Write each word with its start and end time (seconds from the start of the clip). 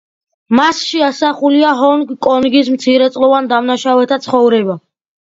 მასში 0.59 1.03
ასახულია 1.07 1.75
ჰონგ-კონგის 1.83 2.75
მცირეწლოვან 2.79 3.55
დამნაშავეთა 3.55 4.23
ცხოვრება. 4.29 4.85